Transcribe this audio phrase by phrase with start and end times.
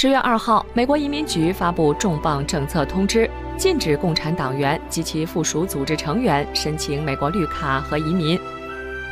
[0.00, 8.38] 十月二号，美国移民局发布重磅政策通知，禁止共产党员及其附属组织成员申请美国绿卡和移民。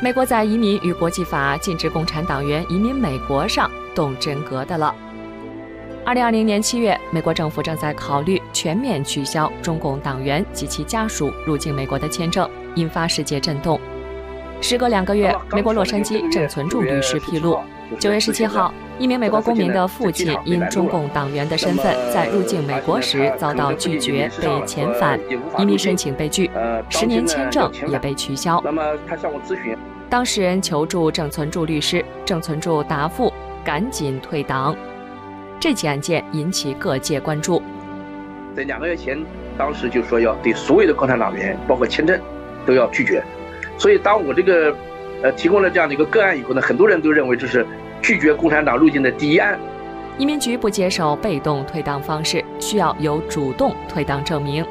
[0.01, 4.95] 美国在移民与国际法禁止共产党员移民美国上动真格的了。
[6.05, 13.77] 二零二零年七月，美国政府正在考虑全面取消中共党员及其家属入境美国的签证，引发世界震动。
[14.61, 17.59] 时隔两个月，美国洛杉矶郑存柱律师披露，
[17.99, 18.73] 九月十七号。
[18.99, 25.19] 一名美国公民的父亲因中共党员的身份，在入境美国时遭到拒绝，被遣返，
[25.59, 26.49] 移民申请被拒，
[26.89, 28.59] 十年签证也被取消。
[28.65, 29.77] 那么他向我咨询，
[30.09, 33.31] 当事人求助郑存柱律师，郑存柱答复
[33.63, 34.75] 赶紧退党。
[35.59, 37.61] 这起案件引起各界关注。
[38.55, 39.23] 在两个月前，
[39.55, 42.19] 当时就说要对所有的共产党员，包括签证，
[42.65, 43.23] 都要拒绝。
[43.77, 44.75] 所以当我这个
[45.23, 47.65] 呃提供了这样的一个个案以后呢，很多人都认为这是。
[47.99, 49.59] 拒绝共产党入境的第一案，
[50.19, 54.63] 移民局不接受被动退档方式，需要有主动退档证明。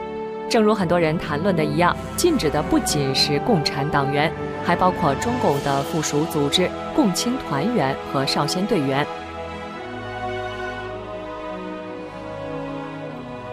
[0.49, 4.33] 正如很多人谈论的一样，禁止的不仅是共产党员，
[4.65, 9.05] 还包括中共的附属组织、共青团员和少先队员。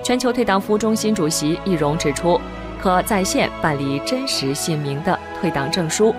[0.03, 2.39] 全球退档服务中心主席易荣指出，
[2.83, 6.13] 可在线办理真实姓名的退档证书。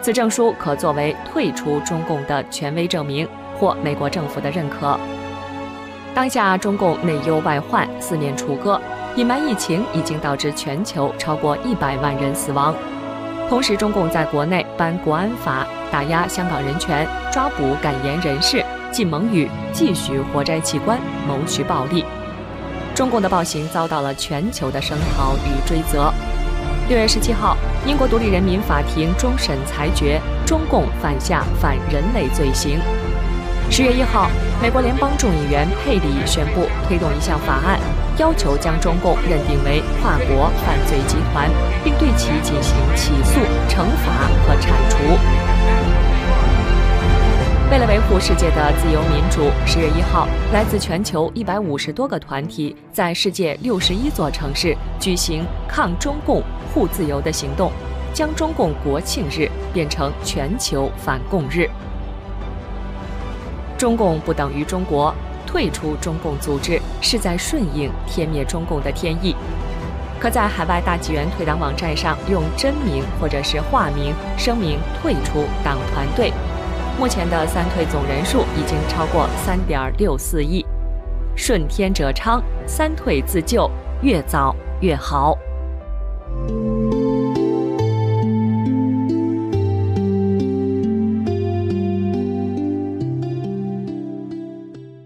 [0.00, 4.98] 此证书可作为退出中共的权威证明，或美国政府的认可。
[6.14, 8.80] 当下中共内忧外患，四面楚歌，
[9.14, 12.74] 隐瞒疫情已经导致全球超过一百万人死亡。
[13.50, 22.06] 同时，中共在国内颁国安法，打压香港人权，抓捕敢言人士，禁蒙语，继续活摘器官，谋取暴利。
[23.00, 26.12] 中共的暴行遭到了全球的声讨与追责。
[26.86, 27.56] 六月十七号，
[27.86, 32.78] 英国独立人民法庭终审裁决，中共犯下反人类罪行。
[33.70, 34.28] 十月一号，
[34.60, 37.80] 美国联邦众议员佩里宣布推动一项法案，
[38.18, 41.48] 要求将中共认定为跨国犯罪集团，
[41.82, 44.98] 并对其进行起诉、惩罚和铲除。
[47.70, 56.42] 为了维护世界的自由民主，十月一号，来自全球一百五十多个团体在世界六十一座城市举行抗中共、
[56.74, 57.70] 护自由的行动，
[58.12, 61.70] 将中共国庆日变成全球反共日。
[63.78, 65.14] 中共不等于中国，
[65.46, 69.36] 退出中共组织是在顺应天灭中共的天意。
[70.18, 76.32] 可在海外大纪元退党网站上用真名或者是化名声明退出党团队。
[77.00, 80.62] 目前的三退总人数已经超过三点六四亿，
[81.34, 83.70] 顺天者昌，三退自救，
[84.02, 85.34] 越早越好。